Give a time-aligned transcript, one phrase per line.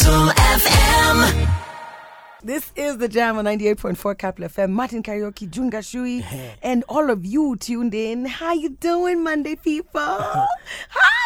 [0.00, 1.50] Capital FM.
[2.42, 4.70] This is the Jam on 98.4 Capital FM.
[4.70, 6.24] Martin Karaoke, Junga Shui,
[6.62, 8.24] and all of you tuned in.
[8.24, 10.00] How you doing, Monday people?
[10.00, 10.48] Hi,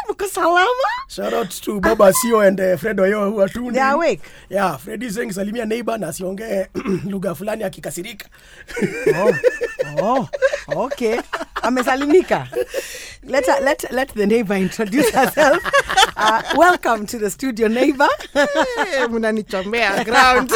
[0.08, 0.72] Muko Salama.
[1.08, 3.94] Shout out to Baba Sio and uh, Fred Oyo who are tuned They're in.
[3.94, 4.20] awake.
[4.48, 6.66] Yeah, Fred is saying salimia neighbor na asiongee
[7.06, 8.26] lugha fulani akikasirika.
[9.14, 10.28] Oh,
[10.68, 11.20] oh, okay.
[11.64, 12.48] Amesalimika.
[13.24, 15.58] Let, her, let, let the neighbor introduce herself.
[16.16, 18.08] Uh, welcome to the studio, neighbor.
[19.10, 20.50] Mnanichomea ground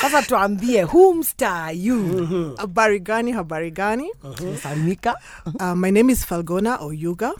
[0.00, 2.54] Sasa tuambie, whomst are you?
[2.58, 4.10] habari gani habari gani
[4.62, 5.14] Salimika.
[5.60, 7.32] uh, my name is falgona oyuga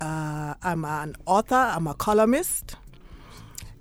[0.00, 2.76] uh, i'm an author i'm a columnist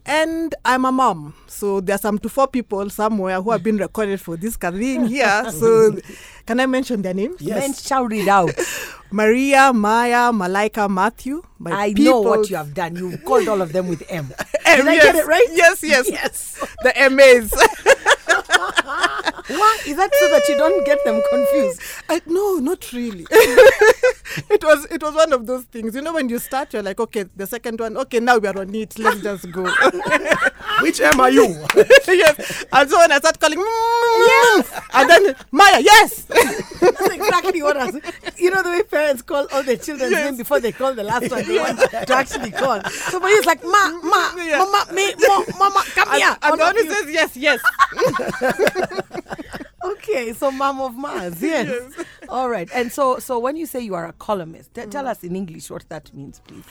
[0.05, 1.34] and I'm a mom.
[1.48, 5.05] So there are some to four people somewhere who have been recorded for this thing
[5.08, 5.52] here.
[5.52, 5.98] So
[6.46, 7.41] can I mention their names?
[7.41, 7.59] Yes.
[7.59, 8.52] Then shout it out.
[9.12, 11.41] Maria, Maya, Malaika, Matthew.
[11.58, 12.96] My I know what you have done.
[12.96, 14.34] You've called all of them with M.
[14.66, 15.48] M, Did I get it right?
[15.52, 16.10] Yes, yes.
[16.10, 16.60] Yes.
[16.84, 17.51] The MAs.
[19.48, 19.79] Why?
[19.85, 21.82] Is that so that you don't get them confused?
[22.10, 23.27] I, no, not really.
[24.49, 25.93] it was it was one of those things.
[25.93, 28.57] You know, when you start, you're like, okay, the second one, okay, now we are
[28.57, 28.98] on it.
[28.98, 29.63] Let's just go.
[30.82, 31.43] Which M are you?
[32.07, 32.66] yes.
[32.73, 34.60] And so when I start calling, mm-hmm.
[34.60, 34.82] yes.
[34.93, 36.23] and then Maya, yes.
[36.26, 38.01] That's exactly what I was.
[38.38, 41.29] You know the way parents call all their children's name before they call the last
[41.32, 42.82] one they want to actually call.
[42.84, 44.10] So for you, it's like ma, mm-hmm.
[44.10, 44.57] ma, Yeah.
[44.57, 46.38] mama, me, mo, mama, come and, here.
[46.41, 47.62] and All the of one says yes, yes.
[50.16, 51.91] Okay, so mom of Mars, yes.
[52.30, 55.24] All right, and so so when you say you are a columnist, t- tell us
[55.26, 56.63] in English what that means, please.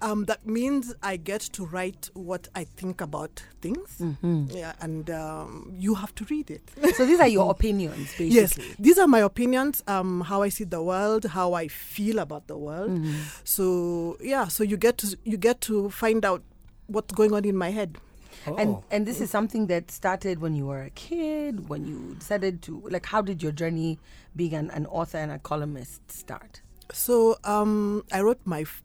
[0.00, 3.98] Um, that means I get to write what I think about things.
[4.00, 4.46] Mm-hmm.
[4.50, 6.70] Yeah, and um, you have to read it.
[6.94, 8.28] So these are your opinions, basically.
[8.28, 12.46] Yes, these are my opinions, um, how I see the world, how I feel about
[12.46, 12.90] the world.
[12.92, 13.14] Mm-hmm.
[13.42, 16.42] So yeah, so you get to you get to find out
[16.86, 17.98] what's going on in my head.
[18.46, 18.84] And Oh.
[18.90, 22.82] and this is something that started when you were a kid, when you decided to
[22.90, 23.06] like.
[23.06, 23.98] How did your journey
[24.34, 26.60] being an, an author and a columnist start?
[26.92, 28.82] So um, I wrote my f-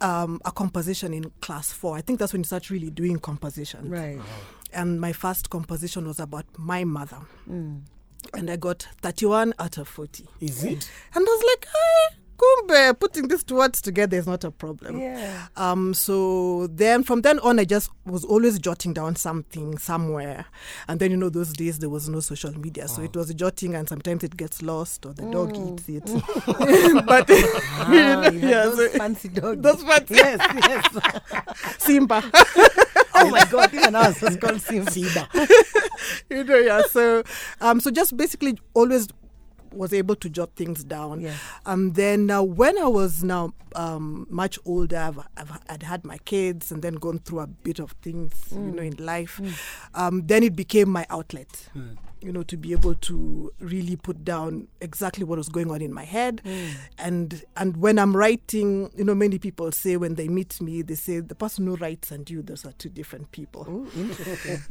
[0.00, 1.96] um, a composition in class four.
[1.96, 3.88] I think that's when you start really doing composition.
[3.90, 4.18] Right.
[4.72, 7.82] And my first composition was about my mother, Mm.
[8.32, 10.26] and I got thirty-one out of forty.
[10.40, 10.90] Is it?
[11.14, 14.98] And I was like, hey, kumbe, putting these two words together is not a problem.
[15.00, 15.46] Yeah.
[15.56, 20.46] Um, so then from then on, I just was always jotting down something somewhere.
[20.88, 22.88] And then, you know, those days there was no social media.
[22.88, 26.04] So it was jotting and sometimes it gets lost or the dog eats it.
[27.06, 29.62] but, Ah, you had yeah, those so- fancy dogs.
[29.62, 31.76] those fancy- Yes, yes.
[31.78, 32.22] Simba.
[33.14, 35.28] oh my God, even ours was called Simba.
[36.30, 36.82] You know, yeah.
[36.90, 37.22] So,
[37.60, 39.08] um, so just basically always
[39.74, 41.20] was able to jot things down.
[41.20, 41.34] Yeah.
[41.66, 46.18] Um, then uh, when I was now um, much older, I've, I've I'd had my
[46.18, 49.40] kids and then gone through a bit of things, you know, in life.
[49.94, 51.68] Um, then it became my outlet.
[52.24, 55.92] You know, to be able to really put down exactly what was going on in
[55.92, 56.40] my head,
[56.98, 60.94] and and when I'm writing, you know, many people say when they meet me, they
[60.94, 63.86] say the person who writes and you, those are two different people.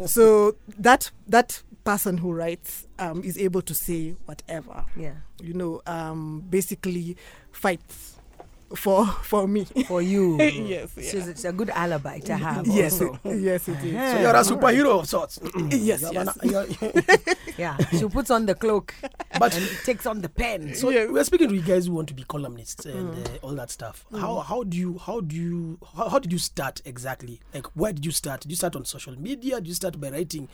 [0.06, 4.86] So that that person who writes um, is able to say whatever.
[4.96, 5.14] Yeah.
[5.44, 7.18] you know um, basically
[7.52, 8.13] fights
[8.76, 10.38] for for me For you.
[10.42, 12.66] yes So it's- it's a good alibi to have.
[12.80, 13.20] yes also.
[13.26, 15.40] yes it is So you're a superhero of sorts.
[15.70, 17.78] yes You're yes an- you're- Yeah.
[17.92, 18.96] She puts on the cloak
[19.38, 20.74] But- and takes on the pen.
[20.74, 21.10] So Yes.
[21.12, 23.26] we're speaking to you guys who want to be columnists and Mm.
[23.36, 24.06] uh, all that stuff.
[24.12, 27.40] How how do you how do you how, how did you start exactly?
[27.54, 28.42] Like where did you start?
[28.42, 29.56] Did you start on social media?
[29.58, 30.48] Did you start by writing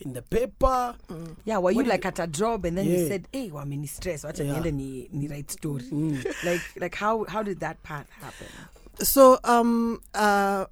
[0.00, 0.94] in the paper?
[1.44, 3.08] Yeah, were you What like at a job and then you Yeah.
[3.08, 4.52] said, "Hey, wameni stress, wacha Yeah.
[4.60, 5.84] niende ni ni write story."
[6.44, 8.48] Like like how how did that path happen?
[9.02, 10.64] so um uh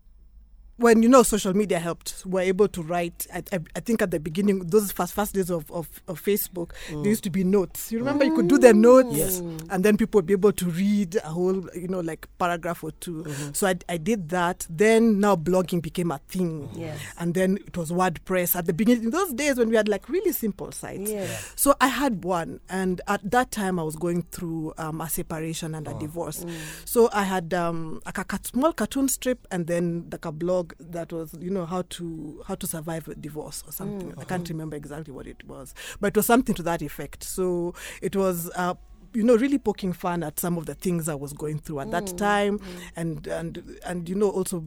[0.76, 3.26] when you know social media helped, we're able to write.
[3.32, 6.72] I, I, I think at the beginning, those first first days of, of, of Facebook,
[6.88, 7.02] mm.
[7.02, 7.92] there used to be notes.
[7.92, 8.78] You remember, you could do the mm.
[8.78, 9.38] notes, Yes.
[9.70, 12.90] and then people would be able to read a whole, you know, like paragraph or
[12.92, 13.52] 2 mm-hmm.
[13.52, 14.66] So I, I did that.
[14.68, 16.80] Then now blogging became a thing, mm-hmm.
[16.80, 16.98] Yes.
[17.18, 19.04] and then it was WordPress at the beginning.
[19.04, 21.12] In those days when we had like really simple sites,
[21.54, 25.74] so I had one, and at that time I was going through um, a separation
[25.74, 26.00] and a oh.
[26.00, 26.44] divorce.
[26.44, 26.52] Mm.
[26.84, 31.34] So I had um, a small cartoon strip, and then like a blog that was,
[31.40, 34.08] you know, how to how to survive a divorce or something.
[34.08, 34.18] Mm.
[34.18, 34.24] I uh-huh.
[34.28, 37.24] can't remember exactly what it was, but it was something to that effect.
[37.24, 38.50] So it was.
[38.56, 38.74] Uh,
[39.16, 41.92] you know, really poking fun at some of the things I was going through at
[41.92, 42.64] that mm, time, mm.
[42.96, 44.64] and and and you know also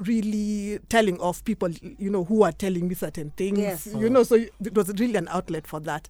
[0.00, 3.86] really telling off people you know who are telling me certain things Yes.
[3.86, 6.08] you know so it was really an outlet for that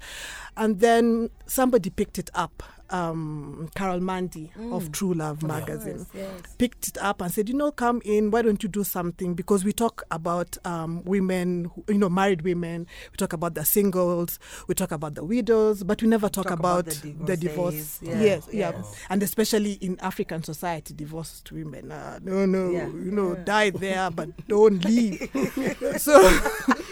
[0.56, 5.99] and then somebody picked it up um, Carol Mandy of True Love magazine.
[5.99, 6.06] Mm.
[6.14, 6.31] yes.
[6.58, 8.31] Picked it up and said, you know, come in.
[8.31, 9.35] Why don't you do something?
[9.35, 12.87] Because we talk about um, women, who, you know, married women.
[13.12, 14.38] We talk about the singles.
[14.67, 17.99] We talk about the widows, but we never talk, Talk about about, the the divorce.
[18.02, 18.20] Yeah.
[18.20, 18.94] Yes, yeah, Yes.
[19.11, 21.93] and especially in African society, divorced women.
[21.93, 22.87] Uh, no, no, Yeah.
[22.88, 25.29] you know, die there, but don't leave.
[25.99, 26.40] so,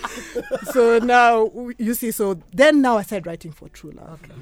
[0.73, 2.11] so now you see.
[2.11, 4.21] So then now I started writing for True Love.
[4.25, 4.35] Okay.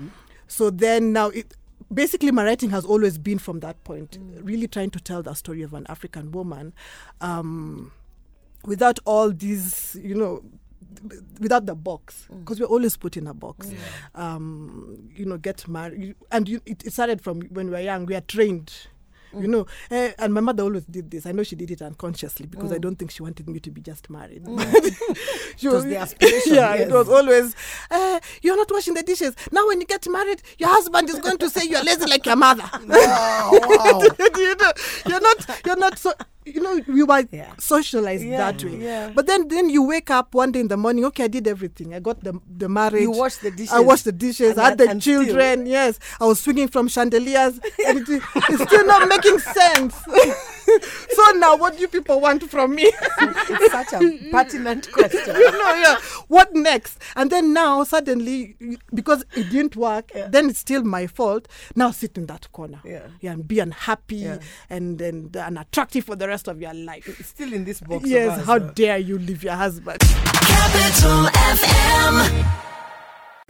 [0.47, 1.55] So then now it
[1.93, 4.41] basically my writing has always been from that point, Mm.
[4.45, 6.73] really trying to tell the story of an African woman,
[7.21, 7.93] um,
[8.65, 10.43] without all these, you know.
[11.41, 12.41] Without the box, Mm.
[12.41, 13.71] because we're always put in a box,
[14.15, 18.07] um, you know, get married, and you, it, it started from when we were young.
[18.07, 18.73] We are trained,
[19.35, 19.43] Mm.
[19.43, 21.27] you know, eh, and my mother always did this.
[21.27, 22.75] I know she did it unconsciously because Mm.
[22.75, 24.43] I don't think she wanted me to be just married.
[25.57, 26.89] She was the aspiration, Yeah, yes.
[26.89, 27.55] it was always,
[27.91, 29.35] uh, you're not washing the dishes.
[29.53, 32.37] Now, when you get married, your husband is going to say you're lazy like your
[32.37, 32.69] mother.
[32.89, 34.01] Wow, wow.
[34.37, 34.73] you know,
[35.07, 36.13] you're not, you're not so.
[36.47, 37.53] You know, we were Yeah.
[37.59, 38.77] socialized Yeah, that way.
[38.77, 39.11] yeah.
[39.15, 41.05] But then, then you wake up one day in the morning.
[41.07, 41.95] Okay, I did everything.
[41.95, 43.01] I got the the marriage.
[43.03, 43.73] You washed the dishes.
[43.73, 44.51] I washed the dishes.
[44.53, 45.65] And I had the and still- children.
[45.67, 49.95] Yes, I was swinging from chandeliers, and it, it's still not making sense.
[51.11, 52.91] so now, what do you people want from me?
[53.21, 55.35] It's such a pertinent question.
[55.37, 55.97] you know, yeah.
[56.29, 56.99] What next?
[57.17, 58.57] And then now suddenly,
[58.93, 61.49] because it didn't work, then it's still my fault.
[61.77, 63.33] Now sit in that corner, Yeah.
[63.33, 64.39] and be unhappy Yeah.
[64.71, 67.07] and and unattractive for the rest of your life.
[67.21, 68.05] It's still in this box.
[68.05, 68.71] of Yes, ours, how though.
[68.73, 70.01] dare you leave your husband?
[70.01, 72.64] Capital FM.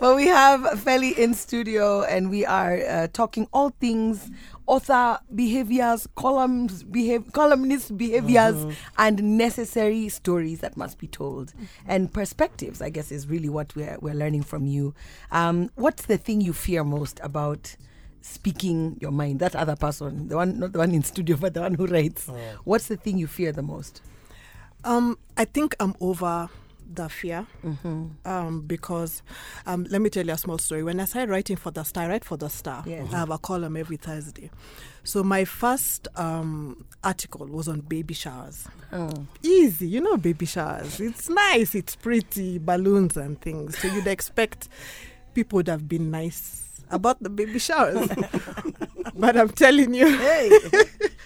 [0.01, 4.29] Well, we have Felly in studio, and we are uh, talking all things
[4.67, 8.71] author behaviors, columns, behave, columnist behaviors, Mm-hmm.
[8.99, 11.55] and necessary stories that must be told,
[11.87, 12.83] and perspectives.
[12.83, 14.95] I guess is really what we're we're learning from you.
[15.31, 17.77] Um, what's the thing you fear most about?
[18.21, 21.61] Speaking your mind, that other person, the one, not the one in studio, but the
[21.61, 22.27] one who writes.
[22.29, 22.35] Oh.
[22.65, 24.01] What's the thing you fear the most?
[24.83, 26.49] Um, I think I'm over
[26.93, 28.07] the fear Mm-hmm.
[28.25, 29.23] um, because
[29.67, 30.83] um, let me tell you a small story.
[30.83, 32.83] When I started writing for the Star, I write for the Star.
[32.87, 33.13] Yes.
[33.13, 34.51] I have a column every Thursday.
[35.03, 38.67] So my first um, article was on baby showers.
[38.93, 39.13] Oh.
[39.43, 41.01] Easy, you know, baby showers.
[41.01, 43.77] It's nice, it's pretty, balloons and things.
[43.79, 44.69] So you'd expect
[45.35, 48.09] people would have been nice about the baby showers.
[49.15, 50.51] but I'm telling you, Hey,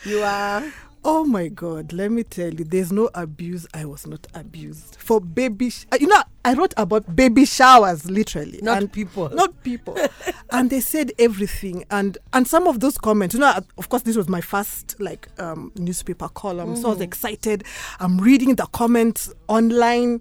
[0.05, 0.65] you are.
[1.11, 3.67] Oh my God, let me tell you, there's no abuse.
[3.73, 4.99] I was not abused.
[5.01, 8.61] For baby, sh- you know, I wrote about baby showers literally.
[8.61, 9.31] Not and people.
[9.33, 9.97] Not people.
[10.51, 11.87] and they said everything.
[11.91, 15.29] And and some of those comments, you know, of course, this was my first like
[15.39, 16.77] um, newspaper column.
[16.77, 17.65] So I was excited.
[18.01, 20.21] I'm reading the comments online.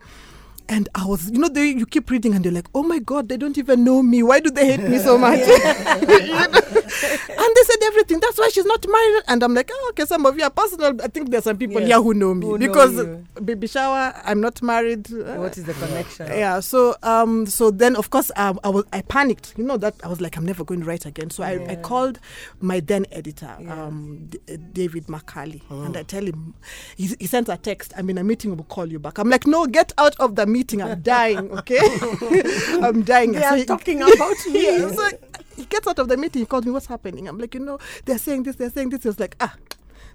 [0.69, 3.29] And I was, you know, they, you keep reading and they're like, oh my God,
[3.29, 4.21] they don't even know me.
[4.23, 5.39] Why do they hate me so much?
[6.19, 8.19] And they said everything.
[8.19, 9.23] That's why she's not married.
[9.27, 10.99] And I'm like, oh, okay, some of you are personal.
[11.01, 13.25] I think there's some people Yes, here who know me who because you.
[13.43, 15.07] baby shower, I'm not married.
[15.09, 16.27] What is the connection?
[16.27, 19.93] yeah so um so then of course um, i was i panicked you know that
[20.03, 22.19] i was like i'm never going to write again so I, I called
[22.59, 23.85] my then editor Yeah.
[23.85, 26.53] um D- uh, david makali and i tell him
[26.95, 29.47] he, he sent a text i'm in a meeting we'll call you back i'm like
[29.47, 31.79] no get out of the meeting i'm dying okay
[32.81, 34.79] i'm dying They So are he- talking about me.
[34.93, 35.09] so
[35.55, 37.79] he gets out of the meeting he calls me what's happening i'm like you know
[38.05, 39.55] they're saying this they're saying this he was like ah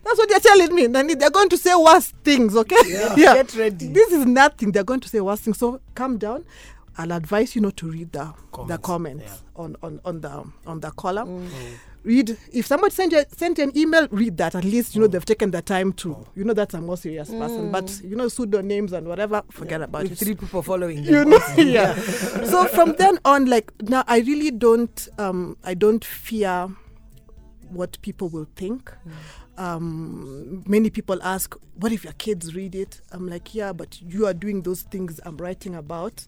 [0.05, 0.89] that's what they're telling me.
[0.89, 2.75] Nani, They're going to say worse things, okay?
[2.89, 3.15] Yeah.
[3.35, 3.87] Get ready.
[3.87, 4.73] This is nothing.
[4.73, 5.59] They're going to say worse things.
[5.59, 6.45] So calm down.
[6.99, 8.25] I'll advise you not to read the
[8.67, 9.63] the Comments, comments yeah.
[9.63, 11.49] on, on, on the on the column.
[11.49, 11.75] Mm.
[12.05, 14.55] Read if somebody sent you sent an email, read that.
[14.55, 16.27] At least you know they've taken the time to.
[16.35, 17.71] You know that's a more serious person.
[17.71, 21.41] But you know pseudonyms and whatever, forget about With it three people following you know
[21.57, 21.95] yeah
[22.45, 26.69] so from then on like now i really don't um i don't fear
[27.71, 28.93] what people will think
[29.59, 33.01] um many people ask what if your kids read it?
[33.13, 36.27] I'm like yeah but you are doing those things i'm writing about.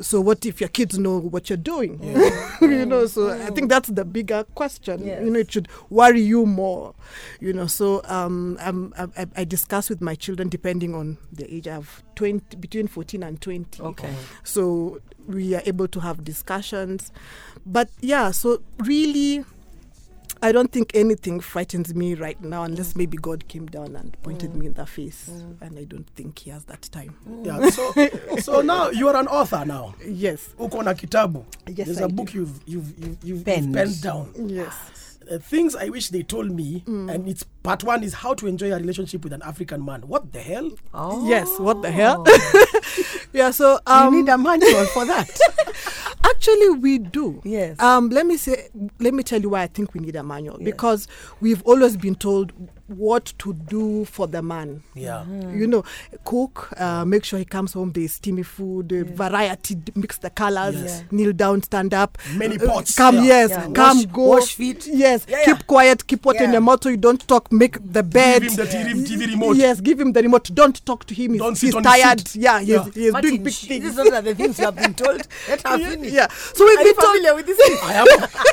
[0.00, 1.98] So what if your kids know what you're doing?
[2.60, 5.06] You know so i think that's the bigger question.
[5.22, 6.94] You know it should worry you more
[7.40, 7.66] you know.
[7.66, 11.66] So um I'm, I, I- I discuss with my children depending on the age.
[11.68, 14.14] I have 20 between 14 and 20 Okay.
[14.44, 17.10] so we are able to have discussions.
[17.66, 19.44] But yeah so really
[20.44, 22.96] I don't think anything frightens me right now unless mm.
[22.98, 24.56] maybe God came down and pointed mm.
[24.56, 25.30] me in the face.
[25.32, 25.62] Mm.
[25.62, 27.16] And I don't think He has that time.
[27.42, 27.70] Yeah.
[27.70, 27.92] So,
[28.40, 29.94] so now you are an author now.
[30.06, 30.50] Yes.
[30.58, 31.46] Uko na kitabu.
[31.66, 32.14] Yes, There's I a do.
[32.14, 33.72] book you've you've you've, you've Penned.
[33.74, 34.32] penned down.
[34.36, 34.68] Yes.
[34.70, 34.90] Ah.
[35.30, 38.70] Uh, things I wish they told me, and it's part one is how to enjoy
[38.74, 40.02] a relationship with an African man.
[40.02, 40.70] What the hell?
[40.92, 41.26] Oh.
[41.26, 41.48] Yes.
[41.58, 42.24] What the hell?
[42.28, 42.64] Oh.
[43.32, 43.50] yeah.
[43.50, 45.30] So You um, need a manual for that.
[46.24, 47.40] Actually, we do.
[47.44, 47.78] Yes.
[47.80, 50.58] Um, let me say, let me tell you why I think we need a manual
[50.58, 51.06] because
[51.40, 52.52] we've always been told
[52.86, 54.82] what to do for the man.
[54.94, 55.24] Yeah.
[55.26, 55.84] You know,
[56.24, 60.74] cook, uh, make sure he comes home, there's steamy food, uh, variety, mix the colors,
[60.74, 61.00] Yes.
[61.00, 61.06] Yeah.
[61.16, 62.18] kneel down, stand up.
[62.34, 63.22] Many uh, pots, Come, yeah.
[63.22, 63.62] yes, Yeah.
[63.72, 64.22] come, Wash- go.
[64.28, 64.86] wash feet.
[64.86, 66.52] Yes, Yeah, keep quiet, keep what in Yeah.
[66.52, 68.42] your mouth you don't talk, make the bed.
[68.42, 69.56] Give him the TV TV remote.
[69.56, 70.50] Yes, give him the remote.
[70.54, 71.32] Don't talk to him.
[71.32, 72.28] He's, Don't sit he's on the tired.
[72.28, 72.42] seat.
[72.42, 72.84] Yeah, he's, Yeah.
[72.92, 73.84] he's Martin, doing big shh, things.
[73.96, 75.22] These are the things you have been told.
[75.48, 76.12] Let her yeah, finish.
[76.14, 76.28] Yeah.
[76.54, 77.60] So we've Are been told familiar with this?
[77.82, 78.08] I have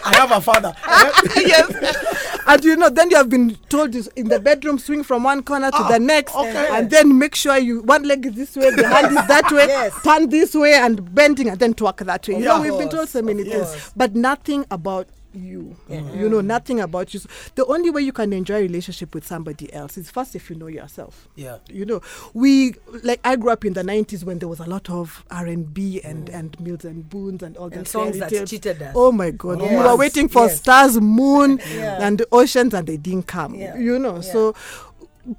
[0.06, 0.74] I have a father.
[1.36, 2.42] yes.
[2.48, 5.44] And you know, then you have been told this in the bedroom, swing from one
[5.44, 6.68] corner to Ah, the next, okay.
[6.72, 9.68] and then make sure you one leg is this way, the hand is that way,
[9.68, 9.94] Yes.
[10.04, 12.36] turn this way, and bending, and then twerk that way.
[12.40, 15.76] You know, we've been told so many of things, but nothing about you.
[15.90, 17.22] You know, nothing about you.
[17.56, 20.56] The only way you can enjoy a relationship with somebody else is first if you
[20.56, 21.28] know yourself.
[21.36, 21.58] Yeah.
[21.70, 22.02] You know,
[22.34, 26.02] we like I grew up in the '90s when there was a lot of R&B
[26.04, 28.50] and and Mills and Boons and all And that songs that tales.
[28.50, 28.94] cheated us.
[28.96, 30.58] Oh my God, we were waiting for Yes.
[30.60, 32.00] stars, moon, Yeah.
[32.06, 33.56] and the oceans, and they didn't come.
[33.56, 33.78] Yeah.
[33.78, 34.56] You know, so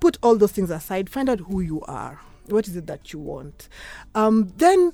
[0.01, 1.11] put all those things aside.
[1.11, 2.21] Find out who you are.
[2.49, 3.69] What is it that you want?
[4.15, 4.93] Um, then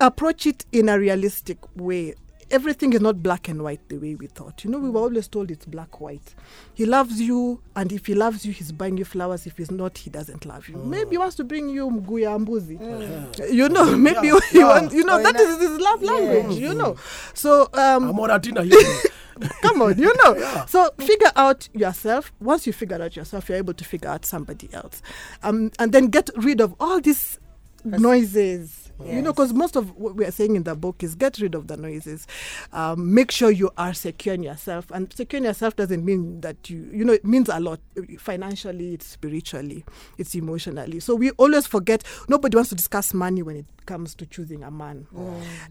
[0.00, 2.14] approach it in a realistic way.
[2.50, 4.64] Everything is not black and white the way we thought.
[4.64, 6.34] You know, we were always told it's black white.
[6.74, 9.46] He loves you, and if he loves you, he's buying you flowers.
[9.46, 10.76] If he's not, he doesn't love you.
[10.78, 13.52] Maybe he wants to bring you mguya mbuzi.
[13.52, 14.64] You know, maybe Yeah, he yeah.
[14.68, 14.94] wants.
[14.94, 16.58] You know, Or that in a- is his love language.
[16.58, 16.96] You know,
[17.34, 19.02] so um, Amoratina here.
[19.62, 20.34] come on, you know.
[20.36, 20.64] Yeah.
[20.66, 22.32] So figure out yourself.
[22.40, 25.00] Once you figure out yourself, you're able to figure out somebody else,
[25.42, 27.38] um, and then get rid of all these
[27.84, 28.77] noises.
[29.04, 31.54] You know, because most of what we are saying in the book is get rid
[31.54, 32.26] of the noises.
[32.72, 36.68] Um, make sure you are secure in yourself, and secure in yourself doesn't mean that
[36.68, 37.80] you, you know, it means a lot
[38.18, 39.84] financially, it's spiritually,
[40.18, 41.00] it's emotionally.
[41.00, 42.02] So we always forget.
[42.28, 45.06] Nobody wants to discuss money when it comes to choosing a man.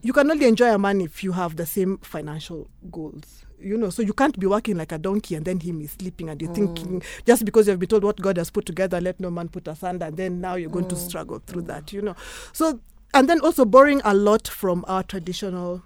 [0.01, 3.43] You can only enjoy a man if you have the same financial goals.
[3.59, 6.29] You know, so you can't be working like a donkey and then him is sleeping
[6.29, 6.55] and you're mm.
[6.55, 9.67] thinking just because you've been told what God has put together, let no man put
[9.67, 10.99] asunder, and then now you're going to mm.
[10.99, 11.67] struggle through mm.
[11.67, 12.15] that, you know.
[12.53, 12.79] So
[13.17, 15.81] and then also borrowing a lot from our traditional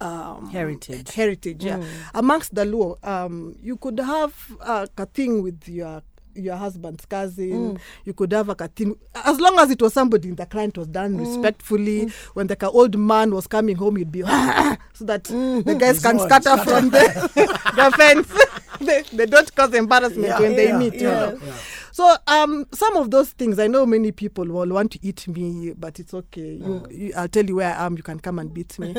[0.00, 1.12] um, Heritage.
[1.12, 1.82] heritage yeah.
[2.14, 6.02] Amongst the Luo um, you could have uh, a thing with your
[6.34, 7.78] your husband's cousin.
[8.04, 10.88] You could have a thing as long as it was somebody in the client was
[10.88, 14.22] done respectfully when the old man was coming home you'd be
[14.92, 17.30] so that the guys can Lord, scatter from the,
[17.76, 18.32] the fence.
[18.80, 21.38] They, they don't cause embarrassment Yeah, when they yeah, meet you know.
[21.40, 21.52] Yeah.
[21.94, 25.74] So um, some of those things, I know many people will want to eat me,
[25.78, 26.54] but it's okay.
[26.54, 27.96] You, you, I'll tell you where I am.
[27.96, 28.92] You can come and beat me.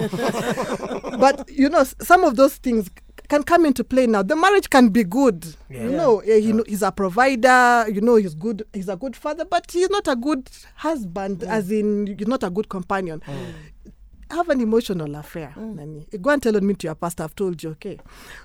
[1.20, 2.90] but you know, some of those things
[3.28, 4.24] can come into play now.
[4.24, 5.46] The marriage can be good.
[5.70, 5.98] You Yeah.
[5.98, 7.86] know, eh, he, kno- he's a provider.
[7.92, 8.64] You know, he's good.
[8.72, 11.44] He's a good father, but he's not a good husband.
[11.44, 13.22] As in, he's not a good companion.
[14.32, 15.76] Have an emotional affair, mm.
[15.76, 16.08] Nani.
[16.12, 17.24] Eh, go and tell on me to your pastor.
[17.24, 18.00] I've told you, okay.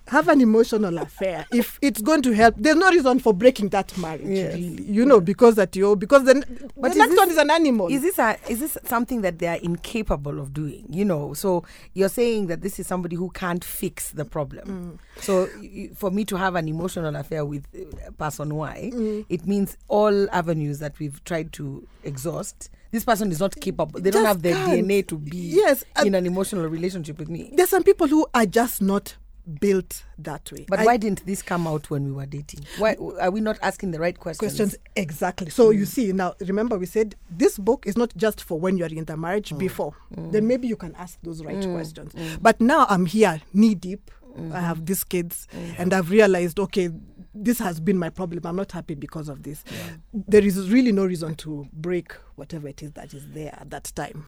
[0.09, 1.47] Have an emotional affair.
[1.51, 4.55] If it's going to help, there's no reason for breaking that marriage, Yes.
[4.57, 4.83] really.
[4.83, 6.45] You know, because that you because then
[6.77, 7.89] But the next this- one is an animal.
[7.89, 10.85] Is this a, is this something that they are incapable of doing?
[10.91, 14.99] You know, so you're saying that this is somebody who can't fix the problem.
[15.19, 15.23] Mm.
[15.23, 19.25] So y- for me to have an emotional affair with uh, person Y, mm.
[19.31, 22.69] it means all avenues that we've tried to exhaust.
[22.91, 24.01] This person is not capable.
[24.01, 24.51] They don't have the.
[24.51, 27.51] DNA to be Yes, uh, in an emotional relationship with me.
[27.55, 29.17] There's some people who are just not
[29.59, 30.67] built that way.
[30.69, 32.61] But I- why didn't this come out when we were dating?
[32.79, 34.53] Why are we not asking the right questions?
[34.57, 35.79] questions exactly so mm.
[35.79, 39.05] you see now remember we said this book is not just for when you're in
[39.07, 39.59] the marriage mm.
[39.59, 40.31] before mm.
[40.33, 44.11] then maybe you can ask those right questions but now i'm here knee deep
[44.53, 45.75] i have these kids mm.
[45.79, 46.89] and i've realized okay
[47.35, 49.65] this has been my problem i'm not happy because of this
[50.13, 53.85] there is really no reason to break whatever it is that is there at that
[53.95, 54.27] time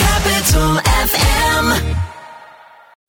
[0.00, 2.02] Capital FM.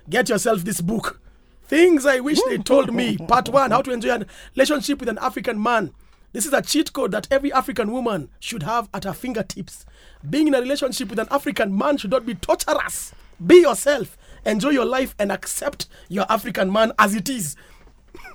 [0.09, 1.21] Get yourself this book.
[1.63, 3.17] Things I wish they told me.
[3.27, 5.93] Part one How to enjoy a relationship with an African man.
[6.33, 9.85] This is a cheat code that every African woman should have at her fingertips.
[10.29, 13.13] Being in a relationship with an African man should not be torturous.
[13.45, 17.55] Be yourself, enjoy your life, and accept your African man as it is.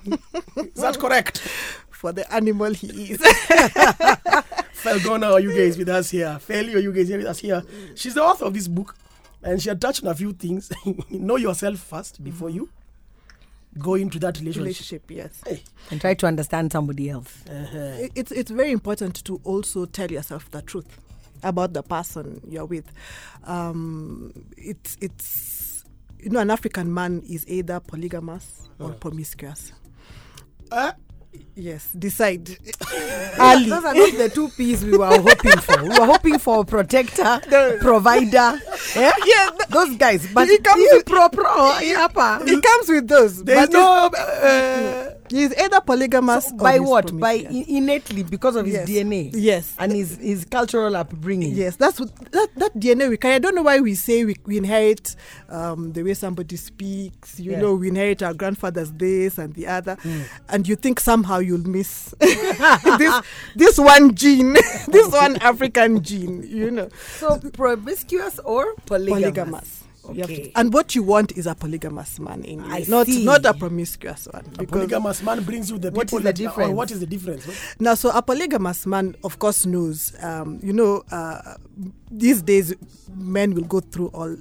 [0.05, 0.17] is
[0.75, 1.39] that correct?
[1.91, 3.17] for the animal he is
[4.77, 6.37] Felgona, are you guys with us here?
[6.39, 7.63] Felly, are you guys here with us here?
[7.95, 8.95] She's the author of this book,
[9.41, 10.71] and she had touched on a few things.
[11.09, 12.69] know yourself first before you
[13.79, 14.61] go into that relationship.
[15.07, 15.63] relationship yes Hey.
[15.91, 17.43] and try to understand somebody else.
[17.49, 17.77] Uh-huh.
[17.77, 20.99] I- it's it's very important to also tell yourself the truth
[21.43, 22.85] about the person you're with.
[23.43, 25.83] Um, it's it's
[26.19, 29.71] you know an African man is either polygamous or promiscuous.
[30.71, 30.91] Uh,
[31.55, 32.49] Yes, decide.
[33.39, 33.69] Ali.
[33.69, 35.83] Those are not the two P's we were hoping for.
[35.83, 37.39] We were hoping for protector,
[37.79, 38.59] provider,
[38.95, 39.11] Yeah?
[39.23, 40.27] Yeah, th- Those guys.
[40.33, 41.43] But He comes with- pro pro.
[41.45, 42.41] Yapa.
[42.47, 43.43] It comes with those.
[43.43, 44.09] There's but no.
[44.17, 47.17] Uh, He's either polygamous or By what?
[47.19, 48.89] By innately because of his Yes.
[48.89, 49.31] DNA.
[49.33, 49.75] Yes.
[49.79, 51.53] And his his cultural upbringing.
[51.53, 53.35] Yes, that's what, that that DNA we carry.
[53.35, 55.15] I don't know why we say we, we inherit
[55.49, 57.39] um, the way somebody speaks.
[57.39, 60.21] You know, we inherit our grandfather's this and the other, Hmm.
[60.49, 63.21] and you think somehow you'll miss this
[63.55, 64.53] this one gene,
[64.87, 66.43] this one African gene.
[66.47, 69.21] You know, So promiscuous or polygamous?
[69.21, 69.83] polygamous.
[70.13, 73.23] You have to- and what you want is a polygamous man in I not see.
[73.25, 74.45] not a promiscuous one.
[74.59, 76.73] a polygamous man brings you the What people is the that- or difference?
[76.73, 77.47] what is the difference?
[77.79, 80.13] Now, so a polygamous man, of course, knows.
[80.21, 81.55] Um, you know, uh,
[82.11, 82.73] these days,
[83.15, 84.35] men will go through all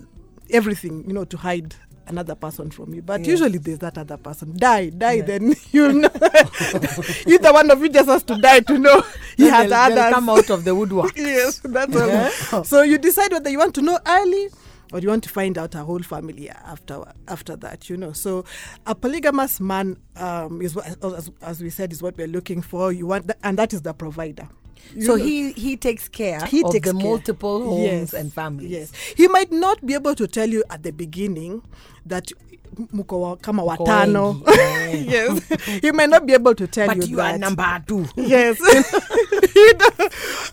[0.51, 1.75] everything, you know, to hide
[2.09, 3.03] another person from you.
[3.03, 3.29] But Yes.
[3.31, 4.55] usually, there's that other person.
[4.57, 5.23] Die, die.
[5.23, 6.09] Then you know,
[7.27, 9.03] either one of you just has to die to know
[9.37, 10.15] he Then has others.
[10.15, 11.13] come out of the woodwork.
[11.17, 12.31] yes, that's Yeah.
[12.53, 12.63] all.
[12.65, 14.49] So you decide whether you want to know early
[14.93, 18.13] or you want to find out a whole family after after that, you know.
[18.13, 18.45] So
[18.87, 22.93] a polygamous man um, is what, as, as we said, is what we're looking for.
[22.93, 24.49] You want, th- and that is the provider.
[24.95, 25.25] You So know.
[25.25, 27.03] he he takes care He of takes the care.
[27.09, 28.71] multiple homes Yes, and families.
[28.71, 31.63] Yes, he might not be able to tell you at the beginning
[32.07, 32.33] that
[32.93, 34.43] mko wa- kama watano.
[34.93, 35.41] yes,
[35.83, 37.35] he may not be able to tell But you you that.
[37.35, 38.07] are number two.
[38.17, 38.59] Yes.
[39.57, 40.09] You know,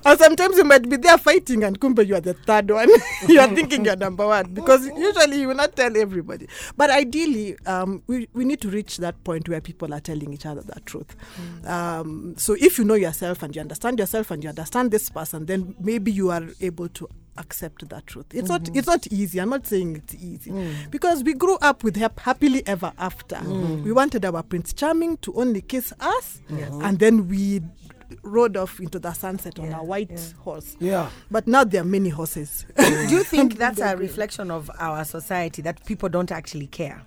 [0.06, 2.90] and sometimes you might be there fighting and kumbe you are the third one.
[3.28, 6.48] you are thinking you're number one because usually you will not tell everybody.
[6.78, 10.46] But ideally, um, we, we need to reach that point where people are telling each
[10.46, 11.16] other the truth.
[11.68, 15.46] Um, so if you know yourself and you understand yourself and you understand this person,
[15.46, 18.26] then maybe you are able to accept that truth.
[18.34, 18.78] It's not mm-hmm.
[18.78, 19.40] it's not easy.
[19.40, 20.92] I'm not saying it's easy mm.
[20.92, 23.36] because we grew up with hap- happily ever after.
[23.38, 23.84] Mm.
[23.84, 26.82] We wanted our Prince Charming to only kiss us, mm-hmm.
[26.84, 27.62] and then we
[28.22, 30.42] rode off into the sunset on a white yeah.
[30.44, 30.76] horse.
[30.80, 31.10] Yeah.
[31.32, 32.66] But now there are many horses.
[32.78, 37.02] Do you think that's a reflection of our society that people don't actually care?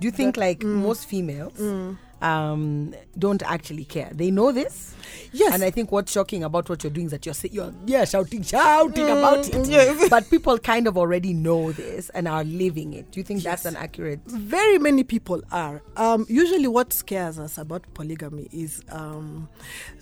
[0.00, 0.82] Do you think like mm.
[0.82, 1.96] most females mm.
[2.22, 4.10] Um, don't actually care?
[4.12, 4.94] They know this.
[5.32, 5.54] Yes.
[5.54, 8.04] And I think what's shocking about what you're doing is that you're say- you're yeah
[8.04, 9.52] shouting shouting about it.
[9.54, 10.08] Mm, yes.
[10.10, 13.10] But people kind of already know this and are living it.
[13.10, 14.20] Do you think that's an accurate?
[14.26, 15.82] Very many people are.
[15.96, 19.48] Um, usually, what scares us about polygamy is um,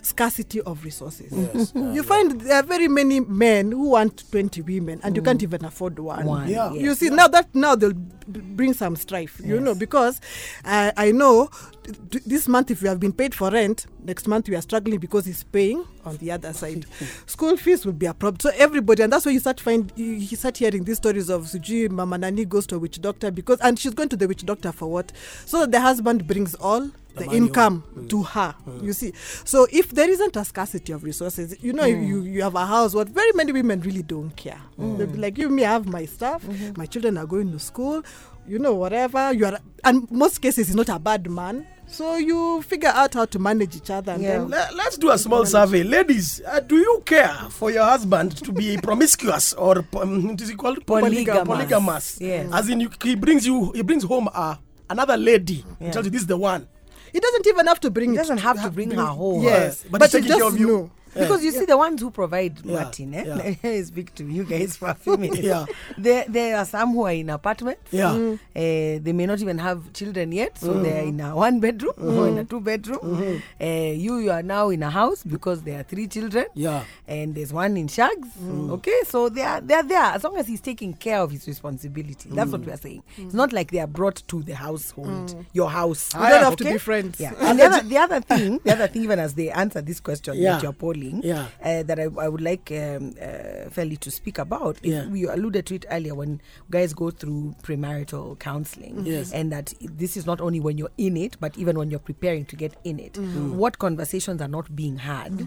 [0.02, 1.72] scarcity of resources.
[1.74, 5.64] you find there are very many men who want 20 women and you can't even
[5.64, 6.24] afford one.
[6.26, 6.72] One, Yeah.
[6.72, 6.83] yes.
[6.83, 10.20] You see, now that now they'll b- bring some strife, you know, because
[10.64, 11.50] uh, I know
[11.85, 14.99] th- this month if you have been paid for rent, next month we are struggling
[14.99, 16.87] because he's paying on the other side.
[17.27, 18.40] School fees will be a problem.
[18.40, 21.42] So everybody, and that's why you start find you, you start hearing these stories of
[21.42, 24.44] Suji Mama Nani goes to a witch doctor because and she's going to the witch
[24.44, 25.12] doctor for what?
[25.46, 28.09] So the husband brings all the, money income mm.
[28.11, 28.55] to her.
[28.68, 28.83] Mm.
[28.85, 29.12] You see,
[29.44, 32.07] so if there isn't a scarcity of resources, you know, mm.
[32.07, 32.94] you you have a house.
[32.94, 34.61] What very many women really don't care.
[34.79, 36.42] They'll be like, you me, I have my stuff.
[36.44, 36.79] Mm-hmm.
[36.79, 38.03] My children are going to school.
[38.49, 41.66] You know, whatever you are, and most cases, he's not a bad man.
[41.90, 44.38] So you figure out how to manage each other, and Yeah.
[44.38, 45.83] then Le- Let's do a small survey.
[45.83, 50.50] Ladies, uh, do you care for your husband to be promiscuous or um, what is
[50.50, 50.87] it called?
[50.87, 51.46] Polygamous.
[51.46, 52.20] Polygamous.
[52.20, 52.48] Yes.
[52.53, 54.55] As in, you, he brings you, he brings home uh,
[54.88, 55.64] another lady.
[55.79, 55.90] He Yeah.
[55.90, 56.66] tells you this is the one.
[57.12, 59.42] he doesn't even have to bring He doesn't have to bring her home.
[59.42, 60.66] Yes, but but, he's taking care just of you.
[60.68, 60.90] know.
[61.14, 63.55] Because you see, the ones who provide Martin, eh?
[63.62, 65.40] me speak to you guys for a few minutes.
[65.40, 65.66] Yeah.
[65.99, 67.83] There, there are some who are in apartments.
[67.90, 68.12] Yeah.
[68.12, 70.83] Uh, they may not even have children yet, so mm.
[70.83, 72.18] they're in a one bedroom mm-hmm.
[72.18, 73.42] or in a two bedroom.
[73.61, 76.46] Uh, you, you are now in a house because there are three children.
[76.55, 76.85] Yeah.
[77.07, 78.29] And there's one in Shags.
[78.70, 82.29] Okay, so they are they're there as long as he's taking care of his responsibility.
[82.31, 83.03] That's what we are saying.
[83.16, 86.11] It's not like they are brought to the household, your house.
[86.14, 87.18] Ah, we don't have to be friends.
[87.20, 87.33] Yeah.
[87.40, 90.35] And the other, the other thing, the other thing, even as they answer this question
[90.37, 90.53] Yeah.
[90.55, 91.46] that you're polling, Yeah.
[91.64, 94.78] uh, that I, I would like um, uh, Felly to speak about.
[94.82, 95.06] Yeah.
[95.08, 99.32] We alluded to it earlier when guys go through premarital counseling, Yes.
[99.32, 102.44] and that this is not only when you're in it, but even when you're preparing
[102.46, 103.14] to get in it.
[103.14, 103.56] Mm-hmm.
[103.56, 105.46] What conversations are not being had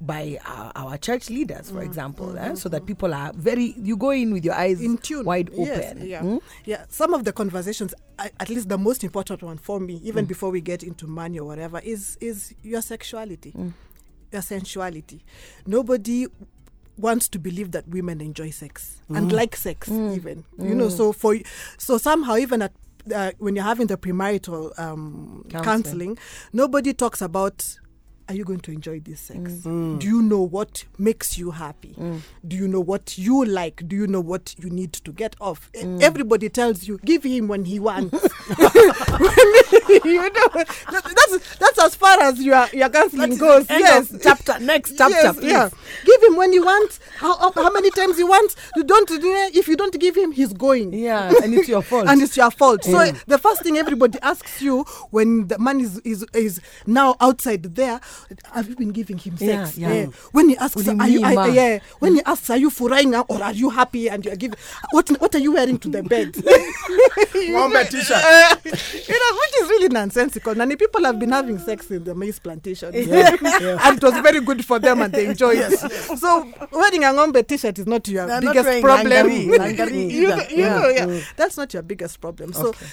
[0.00, 1.76] by our, our church leaders, Mm-hmm.
[1.76, 3.74] for example, eh, so that people are very.
[3.78, 6.06] You go in with your eyes in tune, wide Yes, open.
[6.06, 6.36] yeah, Hmm?
[6.64, 6.84] yeah.
[6.88, 10.04] Some of the conversations, at least the most important one for me, Mm.
[10.04, 13.54] even before we get into money or whatever, is is your sexuality,
[14.34, 14.50] Mm.
[14.50, 15.20] your sensuality.
[15.66, 16.26] Nobody
[16.96, 19.16] wants to believe that women enjoy sex Mm.
[19.18, 20.88] and like sex, even you know.
[20.88, 21.36] So for
[21.78, 22.72] so somehow even at
[23.14, 25.64] uh, when you're having the premarital um, Counseling.
[25.64, 26.18] counseling,
[26.52, 27.78] nobody talks about
[28.28, 29.38] are you going to enjoy this sex?
[29.38, 29.64] Mm.
[29.64, 29.98] Mm.
[30.00, 31.94] Do you know what makes you happy?
[31.98, 32.20] Mm.
[32.46, 33.86] Do you know what you like?
[33.86, 35.70] Do you know what you need to get off?
[35.74, 38.12] E- Everybody tells you, give him when he wants.
[38.48, 43.66] you know, that- that's that's as far as your your counseling goes.
[43.68, 44.58] end Yes, of chapter.
[44.60, 45.50] Next chapter, Yes, please.
[45.50, 45.68] yeah.
[46.04, 47.00] Give him when he wants.
[47.18, 48.56] How how- how many times he wants?
[48.76, 49.08] You don't.
[49.10, 50.92] If you don't give him, he's going.
[50.92, 52.06] Yeah, and it's your fault.
[52.08, 52.84] And it's your fault.
[52.84, 57.62] So the first thing everybody asks you when the man is is, is now outside
[57.74, 58.00] there,
[58.52, 59.78] have you been giving him Yeah, sex?
[59.78, 60.06] yeah.
[60.32, 61.44] When he asks, you are you, mean, are- ma?
[61.46, 61.78] yeah.
[61.98, 64.08] When he asks, are you furrying or are you happy?
[64.08, 64.58] And you are giving.
[64.92, 66.34] What what are you wearing to the bed?
[67.54, 68.16] Wombat t-shirt.
[68.16, 70.54] Uh, you know, which is really nonsensical.
[70.54, 73.78] Many people have been having sex in the maize plantation, Yeah, yeah.
[73.82, 75.78] and it was very good for them, and they enjoyed it.
[76.18, 79.06] So wearing a ngombe t-shirt is not your They're biggest wearing problem.
[79.12, 80.50] Langari- Langari you know, either.
[80.54, 81.06] you know, Yeah.
[81.06, 81.20] yeah.
[81.36, 82.52] that's not your biggest problem.
[82.52, 82.68] So.
[82.68, 82.86] Okay.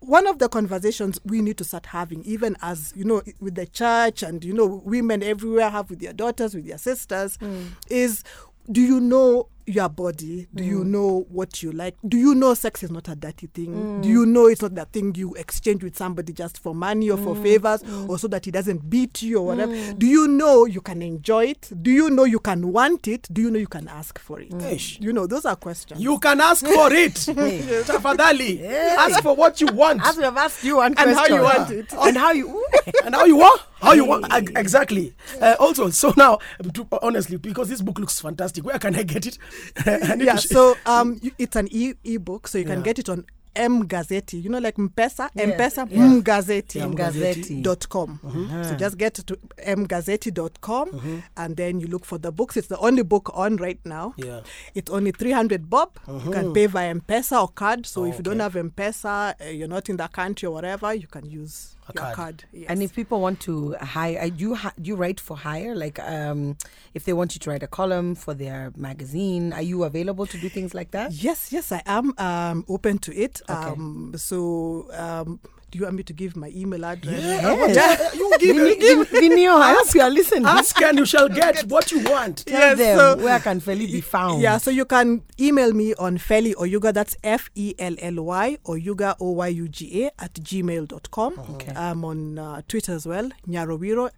[0.00, 3.66] One of the conversations we need to start having, even as you know, with the
[3.66, 7.68] church and you know, women everywhere have with their daughters, with their sisters, mm.
[7.88, 8.24] is
[8.70, 10.46] do you know your body?
[10.54, 10.86] Do you mm.
[10.86, 11.96] know what you like?
[12.06, 14.00] Do you know sex is not a dirty thing?
[14.00, 14.28] Do you mm.
[14.28, 17.42] know it's not that thing you exchange with somebody just for money or for mm.
[17.42, 19.92] favors or so that he doesn't beat you or whatever?
[19.94, 21.70] Do you know you can enjoy it?
[21.82, 23.28] Do you know you can want it?
[23.32, 24.52] Do you know you can ask for it?
[24.62, 25.00] Ish.
[25.00, 26.00] You know, those are questions.
[26.00, 27.14] You can ask for it.
[27.14, 28.62] Tafadhali.
[28.64, 30.02] Ask for what you want.
[30.04, 31.92] As we have asked you one And how you want it.
[31.92, 32.64] and how you.
[33.04, 36.38] and how you want how you want Ag- exactly uh, also so now
[36.74, 39.40] to, honestly because this book looks fantastic where can i get it I need
[40.18, 42.84] yeah, so um, you, it's an e ebook, so you can Yeah.
[42.84, 43.24] get it on
[43.56, 44.40] M Gazeti.
[44.42, 45.98] You know, like Mpesa, Yes, M-Pesa, yeah.
[45.98, 46.76] Mgazeti.
[46.76, 47.62] Yeah, Mgazeti.
[47.62, 48.20] Dot com.
[48.64, 52.56] So just get to mgazeti.com and then you look for the books.
[52.56, 54.14] It's the only book on right now.
[54.16, 54.40] Yeah.
[54.74, 55.98] It's only 300 bob.
[56.24, 57.86] You can pay via M-Pesa or card.
[57.86, 61.06] So if you don't have M-Pesa, uh, you're not in the country or whatever, you
[61.06, 62.14] can use A card.
[62.16, 62.44] card.
[62.52, 62.66] Yes.
[62.68, 65.74] And if people want to hire, uh, do you ha- do you write for hire?
[65.74, 66.56] Like, um,
[66.94, 70.38] if they want you to write a column for their magazine, are you available to
[70.38, 71.12] do things like that?
[71.12, 73.40] Yes, yes, I am um, open to it.
[73.48, 73.70] Okay.
[73.70, 77.22] Um, so, um, do you want me to give my email address?
[77.22, 78.14] Yes.
[78.14, 80.46] you give it Vin- Vinio, I hope you are listening.
[80.46, 83.86] ask and you shall get what you want Tell Yes, them so- where can Felly
[83.86, 84.42] be found.
[84.42, 88.58] Yeah, so you can email me on Felly Oyuga, that's F E L L Y,
[88.66, 91.38] Oyuga, O Y U G A, at gmail.com.
[91.54, 91.72] Okay.
[91.76, 94.10] I'm on uh, Twitter as well, Nyarowiro,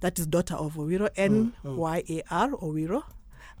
[0.00, 3.02] that is daughter of Owiro, N Y A R, Owiro.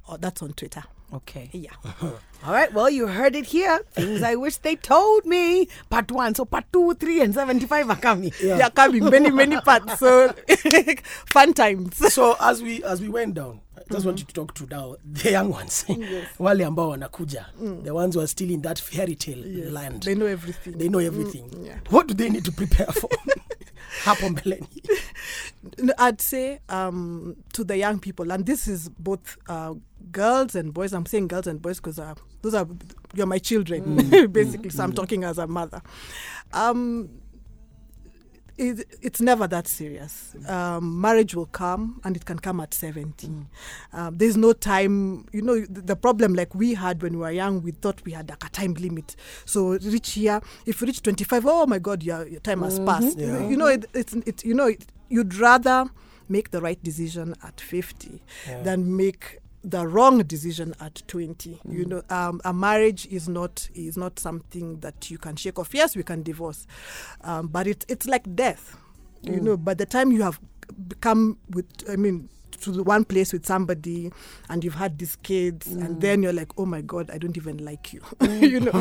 [0.08, 0.82] Oh, that's on Twitter.
[1.12, 1.50] Okay.
[1.52, 1.72] Yeah.
[2.02, 2.72] All right.
[2.72, 3.80] Well, you heard it here.
[3.92, 5.68] Things I wish they told me.
[5.90, 6.34] Part one.
[6.34, 8.32] So part two, three, and seventy-five are coming.
[8.42, 8.56] Yeah.
[8.56, 9.98] They are coming many, many parts.
[9.98, 10.32] So,
[11.26, 12.12] fun times.
[12.12, 14.96] so as we as we went down I just want you to talk to now
[15.04, 15.84] the young ones
[16.38, 17.46] wale ambao wanakuja
[17.84, 20.78] the ones who are still in that fairy tale land They know everything.
[20.78, 21.78] they know everything yeah.
[21.90, 23.10] what do they need to prepare for
[24.04, 24.66] hapo mbeleni
[25.98, 29.74] I'd say um, to the young people, and this is both uh,
[30.10, 30.92] girls and boys.
[30.92, 32.66] I'm saying girls and boys because uh, those are
[33.14, 33.96] you're my children,
[34.32, 34.70] basically.
[34.70, 35.82] So I'm talking as a mother.
[36.52, 37.10] Um,
[38.60, 40.34] it, it's never that serious.
[40.46, 43.28] Um, marriage will come, and it can come at 70.
[43.92, 45.26] Um, there's no time.
[45.32, 48.12] You know, the, the problem like we had when we were young, we thought we
[48.12, 49.16] had like a time limit.
[49.44, 53.18] So reach here, if you reach 25, oh my God, your, your time has passed.
[53.18, 53.48] Yeah.
[53.48, 54.44] You know, it, it's it.
[54.44, 55.86] You know, it, you'd rather
[56.28, 58.62] make the right decision at 50 Yeah.
[58.62, 61.88] than make the wrong decision at 20 you mm.
[61.88, 65.74] know um, a marriage is not is not something that you can shake off.
[65.74, 66.66] Yes we can divorce
[67.22, 68.76] um, but it, it's like death.
[69.22, 69.42] You mm.
[69.42, 70.40] know by the time you have
[70.88, 72.28] become with i mean
[72.60, 74.12] to the one place with somebody
[74.48, 76.00] and you've had these kids and mm.
[76.00, 78.00] then you're like oh my god i don't even like you.
[78.20, 78.72] You know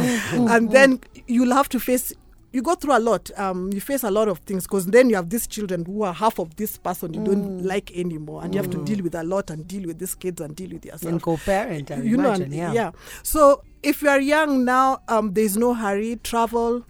[0.50, 2.14] and then you'll have to face
[2.52, 5.16] you go through a lot um, you face a lot of things because then you
[5.16, 8.62] have these children who are half of this person you don't like anymore and you
[8.62, 11.12] have to deal with a lot and deal with these kids and deal with yourself
[11.14, 12.54] And co-parent, I you know, imagine.
[12.54, 12.92] and- yeah.
[13.24, 16.18] So if you are young now, um, there's no hurry.
[16.24, 16.84] Travel,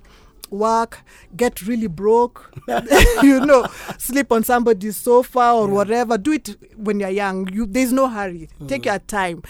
[0.50, 1.02] work,
[1.36, 2.52] get really broke.
[3.22, 3.67] you know,
[3.98, 6.17] sleep on somebody's sofa or whatever.
[6.17, 7.48] Do it when you're young.
[7.54, 8.50] You there's no hurry.
[8.67, 9.43] Take your time.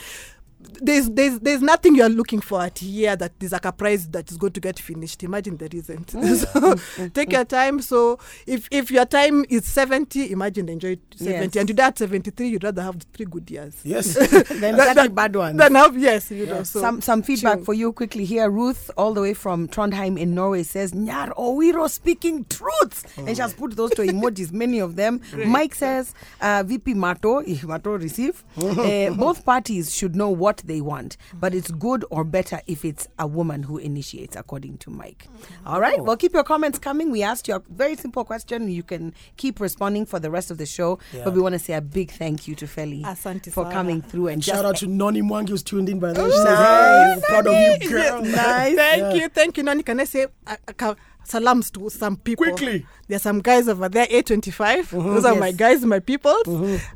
[0.82, 4.30] There's there's there's nothing you're looking for at here that is like a prize that
[4.30, 5.24] is going to get finished.
[5.24, 6.10] Imagine there isn't.
[6.38, 6.76] so
[7.13, 7.82] take your time.
[7.82, 11.32] So if if your time is 70, imagine enjoy 70.
[11.45, 11.56] Yes.
[11.56, 13.76] And you're at 73, you'd rather have three good years.
[13.86, 14.13] yes
[14.50, 15.58] Then That- 30 that- bad ones.
[15.58, 16.63] Then have yes, you know.
[16.63, 17.65] So some some feedback chill.
[17.65, 18.50] for you quickly here.
[18.50, 23.41] Ruth, all the way from Trondheim in Norway, says Nyar Owiro speaking truths, and she
[23.41, 25.22] has put those two emojis, many of them.
[25.45, 30.82] Mike says uh, VP Mato, Mato receive, uh, both parties should know what what they
[30.82, 35.28] want, but it's good or better if it's a woman who initiates, according to Mike.
[35.64, 37.12] All right, well, keep your comments coming.
[37.12, 38.68] We asked you a very simple question.
[38.72, 41.74] You can keep responding for the rest of the show, but we want to say
[41.74, 43.72] a big thank you to Felly Asante for sana.
[43.76, 46.32] coming through and Shout just out to Noni Mwangi who's tuned in by the way.
[46.32, 46.48] She Nice.
[46.48, 48.22] says, "Hey, proud of you, girl.
[48.40, 48.76] Nice.
[48.76, 49.84] Thank you, thank you, Nani.
[49.84, 50.96] Can I say uh, uh,
[51.30, 52.46] salams to some people?
[52.46, 52.86] Quickly.
[53.08, 54.89] There's some guys over there, A25.
[54.92, 56.36] Those are my guys, my people.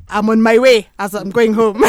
[0.10, 1.82] I'm on my way as I'm going home.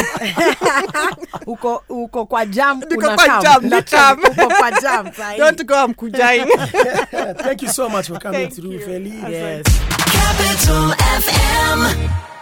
[1.47, 5.11] uko uko kwa jam Uko kwa jam, na uko kwa jam.
[5.37, 6.45] Don't go, I'm kujai.
[7.37, 8.79] Thank you so much for coming Thank through, you.
[8.79, 9.31] Feli.
[9.31, 9.63] yes
[10.11, 12.34] Capital FM.